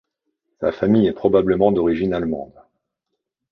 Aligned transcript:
Sa 0.61 0.71
famille 0.71 1.05
est 1.05 1.11
probablement 1.13 1.71
d'origine 1.71 2.15
allemande. 2.15 2.59